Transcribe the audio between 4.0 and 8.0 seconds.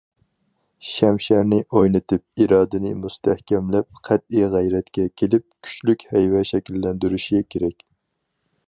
قەتئىي غەيرەتكە كېلىپ، كۈچلۈك ھەيۋە شەكىللەندۈرۈشى كېرەك.